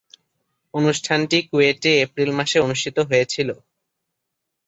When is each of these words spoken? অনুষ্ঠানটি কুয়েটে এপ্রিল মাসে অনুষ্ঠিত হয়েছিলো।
অনুষ্ঠানটি 0.73 1.37
কুয়েটে 1.49 1.91
এপ্রিল 2.05 2.29
মাসে 2.37 2.57
অনুষ্ঠিত 2.59 2.97
হয়েছিলো। 3.09 3.55